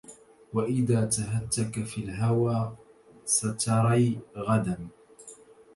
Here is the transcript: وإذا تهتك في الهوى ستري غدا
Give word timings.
وإذا 0.53 1.05
تهتك 1.05 1.83
في 1.83 2.03
الهوى 2.03 2.77
ستري 3.25 4.19
غدا 4.37 4.87